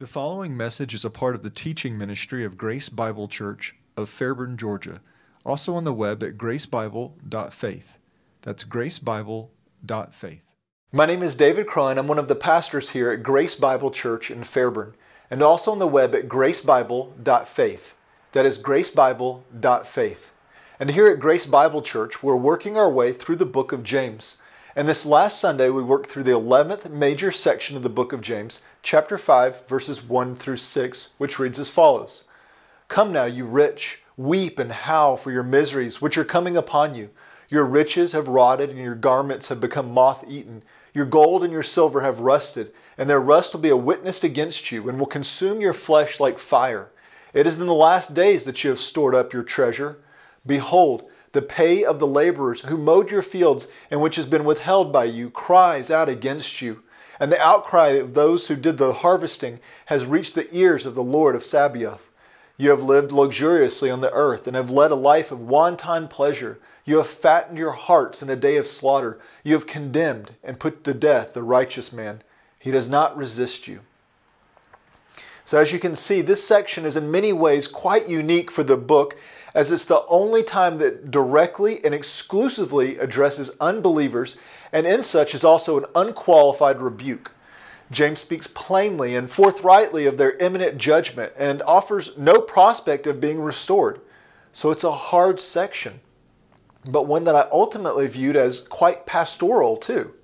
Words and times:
The 0.00 0.06
following 0.06 0.56
message 0.56 0.94
is 0.94 1.04
a 1.04 1.10
part 1.10 1.34
of 1.34 1.42
the 1.42 1.50
teaching 1.50 1.98
ministry 1.98 2.42
of 2.42 2.56
Grace 2.56 2.88
Bible 2.88 3.28
Church 3.28 3.76
of 3.98 4.08
Fairburn, 4.08 4.56
Georgia, 4.56 5.02
also 5.44 5.74
on 5.74 5.84
the 5.84 5.92
web 5.92 6.22
at 6.22 6.38
gracebible.faith. 6.38 7.98
That's 8.40 8.64
gracebible.faith. 8.64 10.54
My 10.90 11.04
name 11.04 11.22
is 11.22 11.34
David 11.34 11.66
Crine. 11.66 11.98
I'm 11.98 12.08
one 12.08 12.18
of 12.18 12.28
the 12.28 12.34
pastors 12.34 12.88
here 12.90 13.10
at 13.10 13.22
Grace 13.22 13.54
Bible 13.54 13.90
Church 13.90 14.30
in 14.30 14.42
Fairburn, 14.42 14.94
and 15.30 15.42
also 15.42 15.70
on 15.70 15.78
the 15.78 15.86
web 15.86 16.14
at 16.14 16.28
gracebible.faith. 16.28 17.94
That 18.32 18.46
is 18.46 18.56
gracebible.faith. 18.56 20.32
And 20.80 20.90
here 20.92 21.08
at 21.08 21.20
Grace 21.20 21.44
Bible 21.44 21.82
Church, 21.82 22.22
we're 22.22 22.36
working 22.36 22.78
our 22.78 22.90
way 22.90 23.12
through 23.12 23.36
the 23.36 23.44
book 23.44 23.70
of 23.70 23.82
James. 23.82 24.40
And 24.76 24.86
this 24.86 25.04
last 25.04 25.40
Sunday, 25.40 25.68
we 25.68 25.82
worked 25.82 26.08
through 26.08 26.22
the 26.22 26.30
11th 26.30 26.90
major 26.90 27.32
section 27.32 27.76
of 27.76 27.82
the 27.82 27.88
book 27.88 28.12
of 28.12 28.20
James, 28.20 28.62
chapter 28.82 29.18
5, 29.18 29.66
verses 29.66 30.00
1 30.00 30.36
through 30.36 30.58
6, 30.58 31.14
which 31.18 31.40
reads 31.40 31.58
as 31.58 31.68
follows 31.68 32.22
Come 32.86 33.12
now, 33.12 33.24
you 33.24 33.46
rich, 33.46 34.04
weep 34.16 34.60
and 34.60 34.70
howl 34.70 35.16
for 35.16 35.32
your 35.32 35.42
miseries 35.42 36.00
which 36.00 36.16
are 36.16 36.24
coming 36.24 36.56
upon 36.56 36.94
you. 36.94 37.10
Your 37.48 37.64
riches 37.64 38.12
have 38.12 38.28
rotted, 38.28 38.70
and 38.70 38.78
your 38.78 38.94
garments 38.94 39.48
have 39.48 39.60
become 39.60 39.92
moth 39.92 40.24
eaten. 40.28 40.62
Your 40.94 41.04
gold 41.04 41.42
and 41.42 41.52
your 41.52 41.64
silver 41.64 42.02
have 42.02 42.20
rusted, 42.20 42.72
and 42.96 43.10
their 43.10 43.20
rust 43.20 43.52
will 43.52 43.60
be 43.60 43.70
a 43.70 43.76
witness 43.76 44.22
against 44.22 44.70
you, 44.70 44.88
and 44.88 45.00
will 45.00 45.06
consume 45.06 45.60
your 45.60 45.72
flesh 45.72 46.20
like 46.20 46.38
fire. 46.38 46.90
It 47.34 47.44
is 47.44 47.58
in 47.58 47.66
the 47.66 47.74
last 47.74 48.14
days 48.14 48.44
that 48.44 48.62
you 48.62 48.70
have 48.70 48.78
stored 48.78 49.16
up 49.16 49.32
your 49.32 49.42
treasure. 49.42 49.98
Behold, 50.46 51.10
the 51.32 51.42
pay 51.42 51.84
of 51.84 51.98
the 51.98 52.06
laborers 52.06 52.62
who 52.62 52.76
mowed 52.76 53.10
your 53.10 53.22
fields 53.22 53.68
and 53.90 54.00
which 54.00 54.16
has 54.16 54.26
been 54.26 54.44
withheld 54.44 54.92
by 54.92 55.04
you 55.04 55.30
cries 55.30 55.90
out 55.90 56.08
against 56.08 56.60
you. 56.60 56.82
And 57.20 57.30
the 57.30 57.40
outcry 57.40 57.90
of 57.90 58.14
those 58.14 58.48
who 58.48 58.56
did 58.56 58.78
the 58.78 58.92
harvesting 58.94 59.60
has 59.86 60.06
reached 60.06 60.34
the 60.34 60.52
ears 60.54 60.86
of 60.86 60.94
the 60.94 61.02
Lord 61.02 61.36
of 61.36 61.44
Sabaoth. 61.44 62.10
You 62.56 62.70
have 62.70 62.82
lived 62.82 63.12
luxuriously 63.12 63.90
on 63.90 64.00
the 64.00 64.12
earth 64.12 64.46
and 64.46 64.56
have 64.56 64.70
led 64.70 64.90
a 64.90 64.96
life 64.96 65.30
of 65.30 65.40
wanton 65.40 66.08
pleasure. 66.08 66.58
You 66.84 66.96
have 66.96 67.06
fattened 67.06 67.58
your 67.58 67.72
hearts 67.72 68.22
in 68.22 68.28
a 68.28 68.36
day 68.36 68.56
of 68.56 68.66
slaughter. 68.66 69.18
You 69.44 69.54
have 69.54 69.66
condemned 69.66 70.32
and 70.42 70.60
put 70.60 70.84
to 70.84 70.94
death 70.94 71.34
the 71.34 71.42
righteous 71.42 71.92
man. 71.92 72.22
He 72.58 72.70
does 72.70 72.88
not 72.88 73.16
resist 73.16 73.68
you. 73.68 73.80
So, 75.50 75.58
as 75.58 75.72
you 75.72 75.80
can 75.80 75.96
see, 75.96 76.20
this 76.20 76.46
section 76.46 76.84
is 76.84 76.94
in 76.94 77.10
many 77.10 77.32
ways 77.32 77.66
quite 77.66 78.08
unique 78.08 78.52
for 78.52 78.62
the 78.62 78.76
book, 78.76 79.16
as 79.52 79.72
it's 79.72 79.84
the 79.84 80.04
only 80.06 80.44
time 80.44 80.78
that 80.78 81.10
directly 81.10 81.84
and 81.84 81.92
exclusively 81.92 82.98
addresses 82.98 83.56
unbelievers, 83.60 84.36
and 84.72 84.86
in 84.86 85.02
such 85.02 85.34
is 85.34 85.42
also 85.42 85.76
an 85.76 85.86
unqualified 85.96 86.80
rebuke. 86.80 87.32
James 87.90 88.20
speaks 88.20 88.46
plainly 88.46 89.16
and 89.16 89.28
forthrightly 89.28 90.06
of 90.06 90.18
their 90.18 90.36
imminent 90.36 90.78
judgment 90.78 91.32
and 91.36 91.62
offers 91.62 92.16
no 92.16 92.40
prospect 92.40 93.08
of 93.08 93.20
being 93.20 93.40
restored. 93.40 94.00
So 94.52 94.70
it's 94.70 94.84
a 94.84 94.92
hard 94.92 95.40
section, 95.40 95.98
but 96.84 97.08
one 97.08 97.24
that 97.24 97.34
I 97.34 97.48
ultimately 97.50 98.06
viewed 98.06 98.36
as 98.36 98.60
quite 98.60 99.04
pastoral 99.04 99.76
too. 99.78 100.14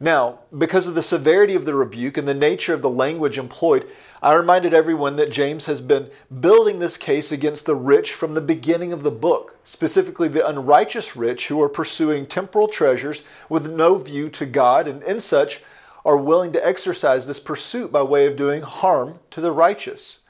Now, 0.00 0.40
because 0.56 0.86
of 0.86 0.94
the 0.94 1.02
severity 1.02 1.56
of 1.56 1.64
the 1.64 1.74
rebuke 1.74 2.16
and 2.16 2.28
the 2.28 2.34
nature 2.34 2.72
of 2.72 2.82
the 2.82 2.90
language 2.90 3.36
employed, 3.36 3.84
I 4.22 4.34
reminded 4.34 4.72
everyone 4.72 5.16
that 5.16 5.32
James 5.32 5.66
has 5.66 5.80
been 5.80 6.10
building 6.40 6.78
this 6.78 6.96
case 6.96 7.32
against 7.32 7.66
the 7.66 7.74
rich 7.74 8.14
from 8.14 8.34
the 8.34 8.40
beginning 8.40 8.92
of 8.92 9.02
the 9.02 9.10
book, 9.10 9.56
specifically 9.64 10.28
the 10.28 10.46
unrighteous 10.46 11.16
rich 11.16 11.48
who 11.48 11.60
are 11.60 11.68
pursuing 11.68 12.26
temporal 12.26 12.68
treasures 12.68 13.24
with 13.48 13.70
no 13.70 13.96
view 13.96 14.28
to 14.30 14.46
God 14.46 14.86
and, 14.86 15.02
in 15.02 15.18
such, 15.18 15.62
are 16.04 16.16
willing 16.16 16.52
to 16.52 16.66
exercise 16.66 17.26
this 17.26 17.40
pursuit 17.40 17.90
by 17.90 18.02
way 18.02 18.26
of 18.26 18.36
doing 18.36 18.62
harm 18.62 19.18
to 19.30 19.40
the 19.40 19.52
righteous. 19.52 20.22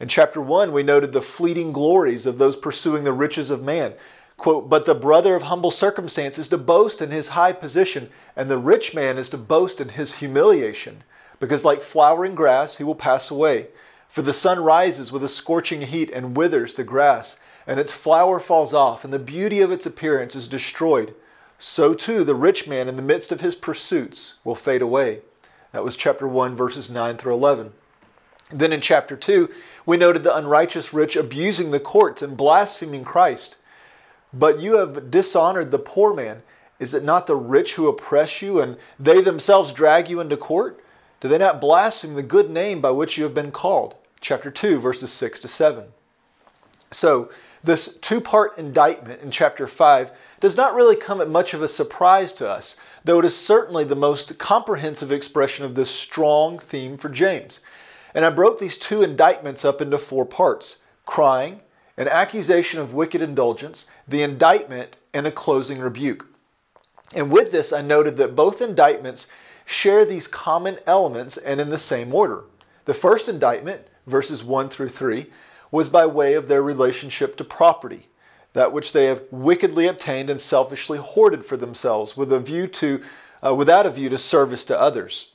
In 0.00 0.08
chapter 0.08 0.40
1, 0.40 0.72
we 0.72 0.82
noted 0.82 1.12
the 1.12 1.20
fleeting 1.20 1.72
glories 1.72 2.26
of 2.26 2.38
those 2.38 2.56
pursuing 2.56 3.04
the 3.04 3.12
riches 3.12 3.50
of 3.50 3.62
man. 3.62 3.94
Quote, 4.42 4.68
but 4.68 4.86
the 4.86 4.94
brother 4.96 5.36
of 5.36 5.44
humble 5.44 5.70
circumstance 5.70 6.36
is 6.36 6.48
to 6.48 6.58
boast 6.58 7.00
in 7.00 7.12
his 7.12 7.28
high 7.28 7.52
position, 7.52 8.08
and 8.34 8.50
the 8.50 8.58
rich 8.58 8.92
man 8.92 9.16
is 9.16 9.28
to 9.28 9.38
boast 9.38 9.80
in 9.80 9.90
his 9.90 10.18
humiliation. 10.18 11.04
Because 11.38 11.64
like 11.64 11.80
flowering 11.80 12.34
grass, 12.34 12.78
he 12.78 12.82
will 12.82 12.96
pass 12.96 13.30
away. 13.30 13.68
For 14.08 14.20
the 14.20 14.32
sun 14.32 14.58
rises 14.58 15.12
with 15.12 15.22
a 15.22 15.28
scorching 15.28 15.82
heat 15.82 16.10
and 16.10 16.36
withers 16.36 16.74
the 16.74 16.82
grass, 16.82 17.38
and 17.68 17.78
its 17.78 17.92
flower 17.92 18.40
falls 18.40 18.74
off, 18.74 19.04
and 19.04 19.12
the 19.12 19.20
beauty 19.20 19.60
of 19.60 19.70
its 19.70 19.86
appearance 19.86 20.34
is 20.34 20.48
destroyed. 20.48 21.14
So 21.60 21.94
too 21.94 22.24
the 22.24 22.34
rich 22.34 22.66
man 22.66 22.88
in 22.88 22.96
the 22.96 23.00
midst 23.00 23.30
of 23.30 23.42
his 23.42 23.54
pursuits 23.54 24.40
will 24.42 24.56
fade 24.56 24.82
away. 24.82 25.20
That 25.70 25.84
was 25.84 25.94
chapter 25.94 26.26
1, 26.26 26.56
verses 26.56 26.90
9 26.90 27.16
through 27.16 27.34
11. 27.34 27.74
Then 28.50 28.72
in 28.72 28.80
chapter 28.80 29.16
2, 29.16 29.48
we 29.86 29.96
noted 29.96 30.24
the 30.24 30.36
unrighteous 30.36 30.92
rich 30.92 31.14
abusing 31.14 31.70
the 31.70 31.78
courts 31.78 32.22
and 32.22 32.36
blaspheming 32.36 33.04
Christ. 33.04 33.58
But 34.32 34.60
you 34.60 34.78
have 34.78 35.10
dishonored 35.10 35.70
the 35.70 35.78
poor 35.78 36.14
man. 36.14 36.42
Is 36.78 36.94
it 36.94 37.04
not 37.04 37.26
the 37.26 37.36
rich 37.36 37.74
who 37.74 37.88
oppress 37.88 38.42
you 38.42 38.60
and 38.60 38.76
they 38.98 39.20
themselves 39.20 39.72
drag 39.72 40.08
you 40.08 40.20
into 40.20 40.36
court? 40.36 40.82
Do 41.20 41.28
they 41.28 41.38
not 41.38 41.60
blaspheme 41.60 42.14
the 42.14 42.22
good 42.22 42.50
name 42.50 42.80
by 42.80 42.90
which 42.90 43.16
you 43.16 43.24
have 43.24 43.34
been 43.34 43.52
called? 43.52 43.94
Chapter 44.20 44.50
2, 44.50 44.80
verses 44.80 45.12
6 45.12 45.40
to 45.40 45.48
7. 45.48 45.84
So, 46.90 47.30
this 47.64 47.96
two 47.98 48.20
part 48.20 48.58
indictment 48.58 49.22
in 49.22 49.30
chapter 49.30 49.68
5 49.68 50.10
does 50.40 50.56
not 50.56 50.74
really 50.74 50.96
come 50.96 51.20
at 51.20 51.30
much 51.30 51.54
of 51.54 51.62
a 51.62 51.68
surprise 51.68 52.32
to 52.34 52.48
us, 52.48 52.78
though 53.04 53.20
it 53.20 53.24
is 53.24 53.36
certainly 53.36 53.84
the 53.84 53.94
most 53.94 54.38
comprehensive 54.38 55.12
expression 55.12 55.64
of 55.64 55.76
this 55.76 55.90
strong 55.90 56.58
theme 56.58 56.96
for 56.96 57.08
James. 57.08 57.60
And 58.14 58.24
I 58.24 58.30
broke 58.30 58.58
these 58.58 58.76
two 58.76 59.02
indictments 59.02 59.64
up 59.64 59.80
into 59.80 59.98
four 59.98 60.26
parts 60.26 60.78
crying, 61.06 61.60
an 61.96 62.08
accusation 62.08 62.80
of 62.80 62.94
wicked 62.94 63.20
indulgence, 63.20 63.86
the 64.06 64.22
indictment, 64.22 64.96
and 65.12 65.26
a 65.26 65.30
closing 65.30 65.78
rebuke. 65.80 66.26
And 67.14 67.30
with 67.30 67.52
this, 67.52 67.72
I 67.72 67.82
noted 67.82 68.16
that 68.16 68.34
both 68.34 68.62
indictments 68.62 69.28
share 69.64 70.04
these 70.04 70.26
common 70.26 70.78
elements 70.86 71.36
and 71.36 71.60
in 71.60 71.70
the 71.70 71.78
same 71.78 72.14
order. 72.14 72.44
The 72.84 72.94
first 72.94 73.28
indictment, 73.28 73.86
verses 74.06 74.42
1 74.42 74.68
through 74.68 74.88
3, 74.88 75.26
was 75.70 75.88
by 75.88 76.06
way 76.06 76.34
of 76.34 76.48
their 76.48 76.62
relationship 76.62 77.36
to 77.36 77.44
property, 77.44 78.08
that 78.52 78.72
which 78.72 78.92
they 78.92 79.06
have 79.06 79.22
wickedly 79.30 79.86
obtained 79.86 80.30
and 80.30 80.40
selfishly 80.40 80.98
hoarded 80.98 81.44
for 81.44 81.56
themselves 81.56 82.16
with 82.16 82.32
a 82.32 82.40
view 82.40 82.66
to, 82.66 83.02
uh, 83.44 83.54
without 83.54 83.86
a 83.86 83.90
view 83.90 84.08
to 84.08 84.18
service 84.18 84.64
to 84.64 84.78
others. 84.78 85.32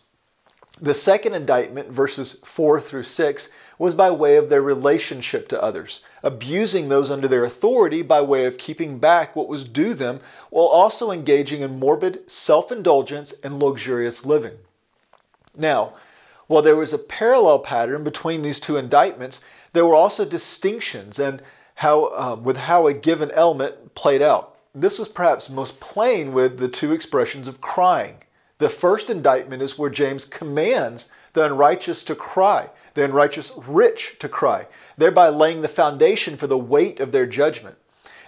The 0.80 0.94
second 0.94 1.34
indictment, 1.34 1.90
verses 1.90 2.40
4 2.44 2.80
through 2.80 3.04
6, 3.04 3.52
was 3.78 3.94
by 3.94 4.10
way 4.10 4.36
of 4.38 4.50
their 4.50 4.62
relationship 4.62 5.48
to 5.48 5.62
others, 5.62 6.04
abusing 6.24 6.90
those 6.90 7.10
under 7.12 7.28
their 7.28 7.44
authority 7.44 8.02
by 8.02 8.22
way 8.22 8.46
of 8.46 8.58
keeping 8.58 8.98
back 9.00 9.36
what 9.36 9.48
was 9.48 9.64
due 9.64 9.94
them 9.94 10.20
while 10.50 10.66
also 10.66 11.12
engaging 11.12 11.62
in 11.62 11.80
morbid 11.80 12.30
self 12.30 12.72
indulgence 12.72 13.34
and 13.44 13.60
luxurious 13.60 14.26
living. 14.26 14.58
Now, 15.56 15.94
while 16.48 16.62
there 16.62 16.76
was 16.76 16.94
a 16.94 16.98
parallel 16.98 17.60
pattern 17.60 18.04
between 18.04 18.42
these 18.42 18.60
two 18.60 18.78
indictments, 18.78 19.42
there 19.74 19.86
were 19.86 19.96
also 19.96 20.26
distinctions 20.26 21.20
and 21.20 21.42
how, 21.76 22.06
uh, 22.06 22.36
with 22.42 22.58
how 22.58 22.88
a 22.88 22.94
given 22.94 23.30
element 23.32 23.94
played 23.94 24.22
out. 24.22 24.58
This 24.74 24.98
was 24.98 25.10
perhaps 25.10 25.50
most 25.50 25.80
plain 25.80 26.34
with 26.34 26.58
the 26.58 26.68
two 26.68 26.92
expressions 26.92 27.48
of 27.48 27.62
crying. 27.62 28.18
The 28.60 28.70
first 28.70 29.10
indictment 29.10 29.62
is 29.62 29.78
where 29.78 29.90
James 29.90 30.26
commands 30.26 31.12
the 31.34 31.46
unrighteous 31.46 32.04
to 32.06 32.16
cry, 32.16 32.70
the 32.98 33.06
unrighteous 33.06 33.54
rich 33.56 34.18
to 34.20 34.28
cry, 34.28 34.68
thereby 34.98 35.30
laying 35.30 35.62
the 35.62 35.70
foundation 35.70 36.36
for 36.36 36.48
the 36.48 36.58
weight 36.58 37.00
of 37.00 37.14
their 37.14 37.26
judgment. 37.26 37.78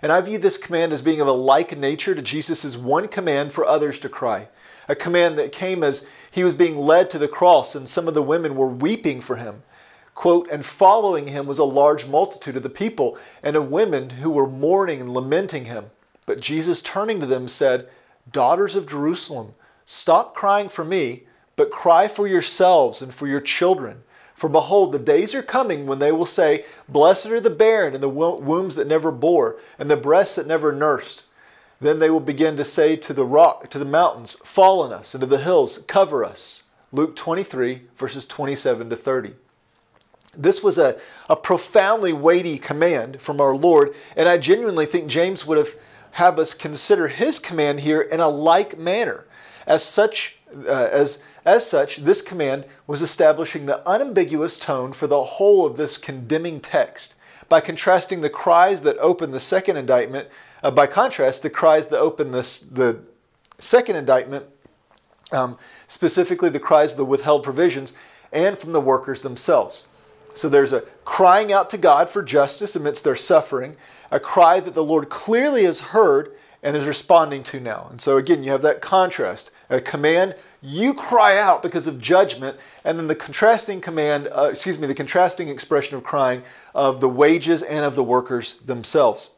And 0.01 0.11
I 0.11 0.21
view 0.21 0.37
this 0.37 0.57
command 0.57 0.93
as 0.93 1.01
being 1.01 1.19
of 1.19 1.27
a 1.27 1.33
like 1.33 1.77
nature 1.77 2.15
to 2.15 2.21
Jesus' 2.21 2.77
one 2.77 3.09
command 3.09 3.51
for 3.51 3.65
others 3.65 3.99
to 3.99 4.09
cry, 4.09 4.47
a 4.87 4.95
command 4.95 5.37
that 5.37 5.51
came 5.51 5.83
as 5.83 6.07
he 6.31 6.43
was 6.43 6.53
being 6.53 6.77
led 6.77 7.09
to 7.09 7.17
the 7.17 7.27
cross 7.27 7.75
and 7.75 7.89
some 7.89 8.07
of 8.07 8.13
the 8.13 8.23
women 8.23 8.55
were 8.55 8.69
weeping 8.69 9.19
for 9.19 9.35
him. 9.35 9.63
Quote, 10.15 10.49
and 10.49 10.65
following 10.65 11.27
him 11.27 11.45
was 11.45 11.59
a 11.59 11.63
large 11.63 12.07
multitude 12.07 12.57
of 12.57 12.63
the 12.63 12.69
people 12.69 13.17
and 13.43 13.55
of 13.55 13.71
women 13.71 14.09
who 14.11 14.29
were 14.29 14.47
mourning 14.47 15.01
and 15.01 15.13
lamenting 15.13 15.65
him. 15.65 15.85
But 16.25 16.41
Jesus, 16.41 16.81
turning 16.81 17.19
to 17.19 17.25
them, 17.25 17.47
said, 17.47 17.87
Daughters 18.31 18.75
of 18.75 18.87
Jerusalem, 18.87 19.53
stop 19.85 20.35
crying 20.35 20.69
for 20.69 20.85
me 20.85 21.23
but 21.59 21.71
cry 21.71 22.07
for 22.07 22.25
yourselves 22.25 23.01
and 23.01 23.13
for 23.13 23.27
your 23.27 23.41
children. 23.41 24.03
For 24.39 24.47
behold, 24.47 24.93
the 24.93 24.99
days 24.99 25.35
are 25.35 25.43
coming 25.43 25.85
when 25.85 25.99
they 25.99 26.13
will 26.13 26.25
say, 26.25 26.63
Blessed 26.87 27.25
are 27.25 27.41
the 27.41 27.49
barren 27.49 27.93
and 27.93 28.01
the 28.01 28.07
wombs 28.07 28.75
that 28.75 28.87
never 28.87 29.11
bore, 29.11 29.57
and 29.77 29.91
the 29.91 29.97
breasts 29.97 30.35
that 30.35 30.47
never 30.47 30.71
nursed. 30.71 31.25
Then 31.81 31.99
they 31.99 32.09
will 32.09 32.21
begin 32.21 32.55
to 32.55 32.63
say 32.63 32.95
to 32.95 33.13
the 33.13 33.25
rock, 33.25 33.69
to 33.69 33.77
the 33.77 33.83
mountains, 33.83 34.35
Fall 34.45 34.81
on 34.81 34.93
us, 34.93 35.13
and 35.13 35.19
to 35.19 35.27
the 35.27 35.39
hills, 35.39 35.79
Cover 35.79 36.23
us. 36.23 36.63
Luke 36.93 37.17
23, 37.17 37.81
verses 37.97 38.25
27 38.25 38.89
to 38.91 38.95
30. 38.95 39.33
This 40.37 40.63
was 40.63 40.77
a, 40.77 40.97
a 41.29 41.35
profoundly 41.35 42.13
weighty 42.13 42.57
command 42.57 43.19
from 43.19 43.41
our 43.41 43.53
Lord, 43.53 43.93
and 44.15 44.29
I 44.29 44.37
genuinely 44.37 44.85
think 44.85 45.09
James 45.09 45.45
would 45.45 45.57
have 45.57 45.75
have 46.11 46.39
us 46.39 46.53
consider 46.53 47.09
his 47.09 47.39
command 47.39 47.81
here 47.81 48.01
in 48.01 48.21
a 48.21 48.29
like 48.29 48.77
manner 48.79 49.25
as 49.67 49.83
such 49.83 50.39
Uh, 50.49 50.89
as, 50.91 51.21
as 51.49 51.67
such, 51.67 51.97
this 51.97 52.21
command 52.21 52.65
was 52.85 53.01
establishing 53.01 53.65
the 53.65 53.87
unambiguous 53.89 54.59
tone 54.59 54.93
for 54.93 55.07
the 55.07 55.23
whole 55.23 55.65
of 55.65 55.77
this 55.77 55.97
condemning 55.97 56.59
text 56.59 57.15
by 57.49 57.59
contrasting 57.59 58.21
the 58.21 58.29
cries 58.29 58.81
that 58.83 58.95
open 58.99 59.31
the 59.31 59.39
second 59.39 59.75
indictment, 59.75 60.27
uh, 60.61 60.69
by 60.69 60.85
contrast, 60.85 61.41
the 61.41 61.49
cries 61.49 61.87
that 61.87 61.97
open 61.97 62.29
this, 62.29 62.59
the 62.59 62.99
second 63.57 63.95
indictment, 63.95 64.45
um, 65.31 65.57
specifically 65.87 66.49
the 66.49 66.59
cries 66.59 66.91
of 66.91 66.99
the 66.99 67.05
withheld 67.05 67.41
provisions, 67.41 67.93
and 68.31 68.55
from 68.55 68.71
the 68.71 68.81
workers 68.81 69.21
themselves. 69.21 69.87
So 70.35 70.49
there's 70.49 70.71
a 70.71 70.81
crying 71.03 71.51
out 71.51 71.71
to 71.71 71.77
God 71.77 72.11
for 72.11 72.21
justice 72.21 72.75
amidst 72.75 73.03
their 73.03 73.15
suffering, 73.15 73.75
a 74.11 74.19
cry 74.19 74.59
that 74.59 74.75
the 74.75 74.83
Lord 74.83 75.09
clearly 75.09 75.63
has 75.63 75.79
heard 75.79 76.31
and 76.61 76.75
is 76.75 76.85
responding 76.85 77.43
to 77.43 77.59
now. 77.59 77.87
And 77.89 78.01
so 78.01 78.17
again, 78.17 78.43
you 78.43 78.51
have 78.51 78.61
that 78.63 78.81
contrast 78.81 79.51
a 79.69 79.79
command, 79.79 80.35
you 80.61 80.93
cry 80.93 81.37
out 81.37 81.61
because 81.61 81.87
of 81.87 82.01
judgment, 82.01 82.57
and 82.83 82.97
then 82.97 83.07
the 83.07 83.15
contrasting 83.15 83.81
command, 83.81 84.27
uh, 84.35 84.49
excuse 84.51 84.79
me, 84.79 84.87
the 84.87 84.95
contrasting 84.95 85.47
expression 85.47 85.95
of 85.95 86.03
crying 86.03 86.43
of 86.73 87.01
the 87.01 87.09
wages 87.09 87.61
and 87.61 87.85
of 87.85 87.95
the 87.95 88.03
workers 88.03 88.55
themselves. 88.65 89.31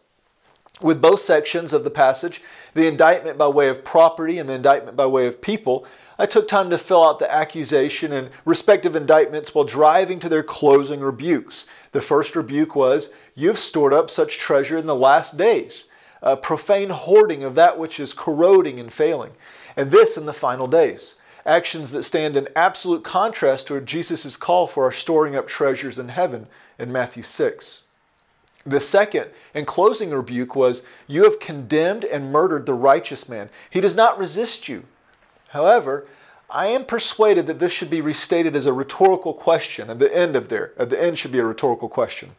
With 0.82 1.02
both 1.02 1.20
sections 1.20 1.74
of 1.74 1.84
the 1.84 1.92
passage, 1.92 2.42
the 2.74 2.88
indictment 2.88 3.38
by 3.38 3.48
way 3.50 3.70
of 3.70 3.84
property 3.84 4.40
and 4.40 4.50
the 4.50 4.54
indictment 4.54 4.98
by 4.98 5.06
way 5.06 5.28
of 5.28 5.42
people, 5.42 5.86
I 6.18 6.26
took 6.26 6.48
time 6.48 6.70
to 6.72 6.78
fill 6.78 7.08
out 7.08 7.20
the 7.20 7.32
accusation 7.32 8.12
and 8.12 8.30
respective 8.46 8.96
indictments 8.96 9.54
while 9.54 9.66
driving 9.66 10.20
to 10.22 10.30
their 10.30 10.44
closing 10.44 11.02
rebukes. 11.02 11.68
The 11.92 12.02
first 12.02 12.36
rebuke 12.36 12.76
was, 12.76 13.14
You've 13.36 13.60
stored 13.60 13.94
up 13.94 14.10
such 14.10 14.40
treasure 14.40 14.78
in 14.78 14.88
the 14.88 14.96
last 14.96 15.38
days, 15.38 15.90
a 16.22 16.38
profane 16.38 16.90
hoarding 16.90 17.44
of 17.44 17.56
that 17.56 17.80
which 17.80 18.00
is 18.00 18.14
corroding 18.14 18.80
and 18.80 18.92
failing 18.94 19.32
and 19.76 19.92
this 19.92 20.18
in 20.18 20.26
the 20.26 20.34
final 20.34 20.68
days. 20.68 21.20
Actions 21.46 21.92
that 21.92 22.04
stand 22.04 22.38
in 22.38 22.48
absolute 22.56 23.04
contrast 23.04 23.68
to 23.68 23.82
Jesus' 23.82 24.36
call 24.36 24.68
for 24.68 24.84
our 24.84 24.92
storing 24.92 25.36
up 25.36 25.48
treasures 25.48 25.98
in 25.98 26.10
heaven 26.10 26.48
in 26.78 26.92
Matthew 26.92 27.24
6. 27.24 27.88
The 28.64 28.80
second 28.80 29.30
and 29.56 29.66
closing 29.66 30.12
rebuke 30.12 30.56
was, 30.56 30.86
You 31.08 31.24
have 31.24 31.40
condemned 31.40 32.04
and 32.04 32.32
murdered 32.32 32.68
the 32.68 32.76
righteous 32.76 33.28
man. 33.28 33.50
He 33.70 33.82
does 33.82 33.96
not 33.96 34.20
resist 34.20 34.70
you. 34.70 34.84
However, 35.50 36.06
I 36.50 36.68
am 36.68 36.86
persuaded 36.86 37.48
that 37.48 37.60
this 37.60 37.72
should 37.72 37.90
be 37.90 38.02
restated 38.02 38.56
as 38.56 38.68
a 38.68 38.74
rhetorical 38.74 39.34
question. 39.34 39.90
and 39.90 40.00
the 40.00 40.16
end 40.16 40.36
of 40.36 40.50
there, 40.50 40.74
at 40.78 40.92
the 40.92 41.02
end 41.02 41.18
should 41.18 41.32
be 41.32 41.40
a 41.40 41.46
rhetorical 41.46 41.90
question. 41.90 42.32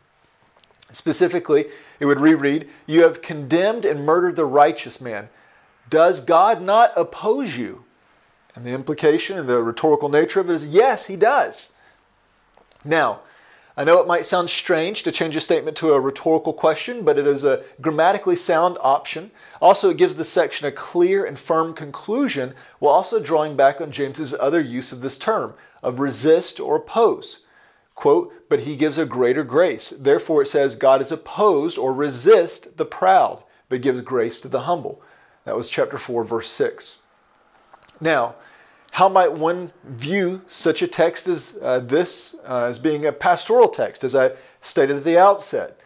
Specifically, 0.93 1.67
it 1.99 2.07
would 2.07 2.21
reread, 2.21 2.69
You 2.87 3.03
have 3.03 3.23
condemned 3.23 3.85
and 3.85 4.05
murdered 4.05 4.37
the 4.37 4.45
righteous 4.45 5.01
man. 5.01 5.29
Does 5.89 6.21
God 6.21 6.63
not 6.63 6.93
oppose 6.97 7.57
you? 7.57 7.85
And 8.55 8.67
the 8.67 8.75
implication 8.75 9.39
and 9.39 9.49
the 9.49 9.63
rhetorical 9.63 10.09
nature 10.09 10.41
of 10.41 10.51
it 10.51 10.55
is 10.55 10.75
yes, 10.75 11.07
he 11.07 11.17
does. 11.17 11.73
Now, 12.85 13.21
I 13.75 13.85
know 13.85 14.01
it 14.01 14.07
might 14.07 14.27
sound 14.27 14.51
strange 14.51 15.03
to 15.03 15.13
change 15.13 15.35
a 15.35 15.41
statement 15.41 15.79
to 15.79 15.93
a 15.93 16.01
rhetorical 16.01 16.53
question, 16.53 17.05
but 17.05 17.19
it 17.19 17.27
is 17.27 17.43
a 17.43 17.63
grammatically 17.81 18.37
sound 18.37 18.77
option. 18.83 19.31
Also, 19.63 19.89
it 19.89 19.97
gives 19.97 20.17
the 20.17 20.27
section 20.27 20.67
a 20.67 20.73
clear 20.73 21.25
and 21.25 21.39
firm 21.39 21.73
conclusion 21.73 22.53
while 22.81 22.93
also 22.93 23.19
drawing 23.19 23.57
back 23.57 23.81
on 23.81 23.91
James's 23.91 24.35
other 24.35 24.61
use 24.61 24.93
of 24.93 25.01
this 25.01 25.17
term 25.17 25.55
of 25.83 26.01
resist 26.01 26.61
or 26.61 26.77
oppose. 26.77 27.47
Quote, 27.95 28.33
but 28.49 28.61
he 28.61 28.77
gives 28.77 28.99
a 28.99 29.07
greater 29.07 29.45
grace. 29.45 29.91
Therefore, 29.91 30.43
it 30.43 30.49
says, 30.49 30.75
God 30.75 31.01
is 31.01 31.13
opposed 31.13 31.79
or 31.79 31.93
resist 31.93 32.79
the 32.79 32.85
proud, 32.85 33.43
but 33.69 33.83
gives 33.83 34.01
grace 34.01 34.41
to 34.41 34.49
the 34.49 34.63
humble. 34.63 35.03
That 35.45 35.57
was 35.57 35.69
chapter 35.69 35.99
4, 35.99 36.25
verse 36.25 36.49
6. 36.49 37.03
Now, 38.01 38.35
how 38.93 39.09
might 39.09 39.33
one 39.33 39.73
view 39.85 40.43
such 40.47 40.83
a 40.83 40.87
text 40.87 41.27
as 41.27 41.59
uh, 41.63 41.81
this 41.81 42.37
uh, 42.47 42.65
as 42.65 42.79
being 42.79 43.07
a 43.07 43.13
pastoral 43.13 43.69
text, 43.69 44.05
as 44.05 44.15
I 44.15 44.33
stated 44.61 44.97
at 44.97 45.05
the 45.05 45.19
outset? 45.19 45.79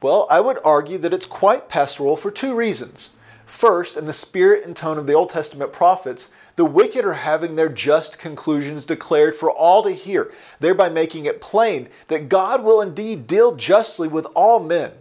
Well, 0.00 0.26
I 0.30 0.40
would 0.40 0.58
argue 0.64 0.98
that 0.98 1.12
it's 1.12 1.26
quite 1.26 1.68
pastoral 1.68 2.16
for 2.16 2.30
two 2.30 2.54
reasons. 2.54 3.18
First, 3.52 3.98
in 3.98 4.06
the 4.06 4.14
spirit 4.14 4.64
and 4.64 4.74
tone 4.74 4.96
of 4.96 5.06
the 5.06 5.12
Old 5.12 5.28
Testament 5.28 5.74
prophets, 5.74 6.32
the 6.56 6.64
wicked 6.64 7.04
are 7.04 7.12
having 7.12 7.54
their 7.54 7.68
just 7.68 8.18
conclusions 8.18 8.86
declared 8.86 9.36
for 9.36 9.50
all 9.50 9.82
to 9.82 9.90
hear, 9.92 10.32
thereby 10.58 10.88
making 10.88 11.26
it 11.26 11.42
plain 11.42 11.88
that 12.08 12.30
God 12.30 12.64
will 12.64 12.80
indeed 12.80 13.26
deal 13.26 13.54
justly 13.54 14.08
with 14.08 14.26
all 14.34 14.58
men. 14.58 14.92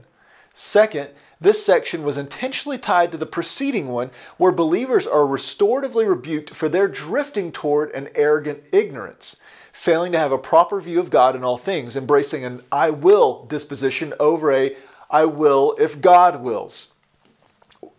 Second, 0.53 1.12
this 1.39 1.65
section 1.65 2.03
was 2.03 2.18
intentionally 2.18 2.77
tied 2.77 3.13
to 3.13 3.18
the 3.18 3.25
preceding 3.25 3.88
one, 3.88 4.12
where 4.36 4.51
believers 4.51 5.07
are 5.07 5.21
restoratively 5.21 6.06
rebuked 6.06 6.54
for 6.54 6.68
their 6.68 6.89
drifting 6.89 7.54
toward 7.54 7.89
an 7.92 8.09
arrogant 8.15 8.65
ignorance, 8.74 9.42
failing 9.71 10.12
to 10.12 10.19
have 10.19 10.33
a 10.33 10.38
proper 10.38 10.81
view 10.81 11.00
of 11.00 11.09
God 11.09 11.38
in 11.38 11.44
all 11.45 11.57
things, 11.57 11.95
embracing 11.95 12.44
an 12.44 12.62
I 12.69 12.89
will 12.89 13.45
disposition 13.45 14.13
over 14.19 14.51
a 14.51 14.75
I 15.09 15.24
will 15.24 15.74
if 15.80 16.01
God 16.01 16.42
wills. 16.44 16.91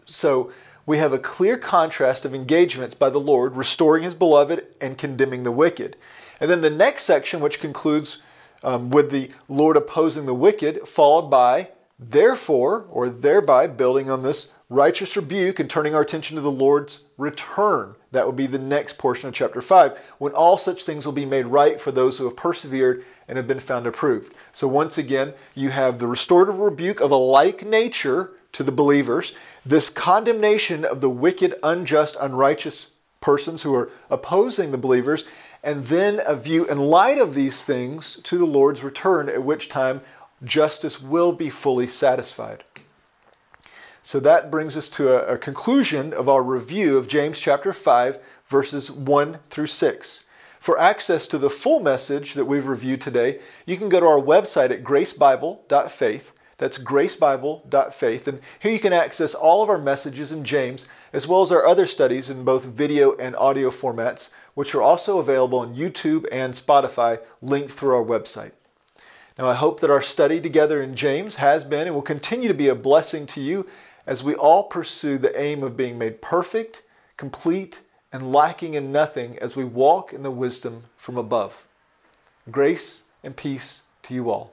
So, 0.07 0.53
we 0.85 0.99
have 0.99 1.13
a 1.13 1.19
clear 1.19 1.57
contrast 1.57 2.25
of 2.25 2.35
engagements 2.35 2.95
by 2.95 3.09
the 3.09 3.21
Lord, 3.21 3.57
restoring 3.57 4.03
his 4.03 4.17
beloved 4.17 4.67
and 4.81 4.99
condemning 4.99 5.45
the 5.45 5.53
wicked. 5.53 5.97
And 6.41 6.51
then 6.51 6.61
the 6.61 6.71
next 6.71 7.05
section, 7.05 7.41
which 7.41 7.61
concludes 7.61 8.21
um, 8.65 8.91
with 8.91 9.11
the 9.11 9.31
Lord 9.49 9.77
opposing 9.77 10.27
the 10.27 10.35
wicked, 10.35 10.89
followed 10.89 11.31
by 11.31 11.69
Therefore, 11.99 12.87
or 12.91 13.09
thereby 13.09 13.69
building 13.69 14.11
on 14.11 14.25
this 14.25 14.51
righteous 14.69 15.17
rebuke 15.17 15.61
and 15.61 15.71
turning 15.71 15.95
our 15.95 16.01
attention 16.01 16.35
to 16.35 16.41
the 16.41 16.51
Lord's 16.51 17.05
return. 17.17 17.95
That 18.11 18.25
will 18.25 18.33
be 18.33 18.47
the 18.47 18.59
next 18.59 18.99
portion 18.99 19.29
of 19.29 19.35
chapter 19.35 19.61
5, 19.61 20.15
when 20.19 20.33
all 20.33 20.59
such 20.59 20.83
things 20.83 21.07
will 21.07 21.13
be 21.13 21.27
made 21.27 21.47
right 21.47 21.81
for 21.81 21.93
those 21.93 22.19
who 22.19 22.25
have 22.25 22.37
persevered 22.37 23.05
and 23.29 23.37
have 23.37 23.47
been 23.47 23.61
found 23.61 23.87
approved. 23.87 24.35
So, 24.51 24.67
once 24.67 24.99
again, 24.99 25.35
you 25.55 25.71
have 25.71 25.99
the 25.99 26.09
restorative 26.09 26.59
rebuke 26.59 27.01
of 27.01 27.13
a 27.13 27.17
like 27.17 27.65
nature 27.65 28.33
to 28.53 28.63
the 28.63 28.73
believers, 28.73 29.33
this 29.65 29.89
condemnation 29.89 30.85
of 30.85 31.01
the 31.01 31.11
wicked, 31.11 31.55
unjust, 31.63 32.17
unrighteous 32.21 32.95
persons 33.21 33.63
who 33.63 33.75
are 33.75 33.91
opposing 34.11 34.71
the 34.71 34.79
believers, 34.79 35.25
and 35.63 35.87
then 35.87 36.21
a 36.27 36.35
view 36.35 36.67
in 36.67 36.79
light 36.79 37.19
of 37.19 37.35
these 37.35 37.65
things 37.65 38.17
to 38.25 38.37
the 38.37 38.47
Lord's 38.47 38.83
return, 38.83 39.29
at 39.29 39.45
which 39.45 39.69
time 39.69 40.01
justice 40.45 41.01
will 41.01 41.33
be 41.33 41.49
fully 41.49 41.87
satisfied. 41.87 42.65
So 44.03 44.19
that 44.21 44.51
brings 44.51 44.77
us 44.77 44.89
to 44.91 45.11
a, 45.11 45.35
a, 45.35 45.39
conclusion 45.39 46.13
of 46.13 46.29
our 46.29 46.43
review 46.43 46.99
of 46.99 47.07
James 47.07 47.39
chapter 47.39 47.73
5, 47.73 48.19
verses 48.47 48.91
1 48.91 49.39
through 49.49 49.69
6. 49.69 50.25
For 50.59 50.79
access 50.79 51.29
to 51.29 51.39
the 51.39 51.51
full 51.51 51.79
message 51.79 52.35
that 52.35 52.45
we've 52.45 52.67
reviewed 52.67 53.01
today, 53.01 53.41
you 53.65 53.77
can 53.77 53.89
go 53.89 54.01
to 54.01 54.07
our 54.07 54.21
website 54.21 54.71
at 54.71 54.83
gracebible.faith. 54.83 56.33
That's 56.59 56.79
gracebible.faith. 56.79 58.29
And 58.29 58.41
here 58.61 58.73
you 58.73 58.79
can 58.79 58.93
access 58.93 59.35
all 59.35 59.63
of 59.63 59.69
our 59.69 59.79
messages 59.79 60.33
in 60.33 60.45
James, 60.45 60.89
as 61.13 61.27
well 61.27 61.43
as 61.43 61.53
our 61.53 61.67
other 61.67 61.87
studies 61.87 62.31
in 62.31 62.45
both 62.45 62.65
video 62.65 63.15
and 63.17 63.35
audio 63.37 63.71
formats, 63.71 64.33
which 64.55 64.75
are 64.75 64.83
also 64.83 65.19
available 65.19 65.59
on 65.59 65.75
YouTube 65.75 66.27
and 66.31 66.55
Spotify, 66.55 67.21
linked 67.41 67.73
through 67.73 67.95
our 67.95 68.05
website. 68.05 68.53
Now, 69.39 69.49
I 69.49 69.55
hope 69.55 69.81
that 69.81 69.91
our 69.91 70.03
study 70.03 70.41
together 70.41 70.83
in 70.83 70.95
James 70.95 71.37
has 71.37 71.65
been 71.65 71.87
and 71.87 71.95
will 71.95 72.03
continue 72.03 72.49
to 72.49 72.55
be 72.55 72.69
a 72.69 72.75
blessing 72.75 73.27
to 73.29 73.41
you 73.41 73.67
as 74.07 74.23
we 74.23 74.35
all 74.35 74.65
pursue 74.65 75.17
the 75.17 75.39
aim 75.41 75.63
of 75.63 75.77
being 75.77 75.97
made 75.97 76.21
perfect, 76.21 76.83
complete, 77.17 77.81
and 78.13 78.33
lacking 78.33 78.75
in 78.75 78.93
nothing 78.93 79.39
as 79.39 79.57
we 79.57 79.65
walk 79.65 80.13
in 80.13 80.23
the 80.23 80.31
wisdom 80.31 80.85
from 80.97 81.17
above. 81.17 81.67
Grace 82.51 83.05
and 83.25 83.37
peace 83.37 83.83
to 84.03 84.13
you 84.13 84.31
all. 84.31 84.53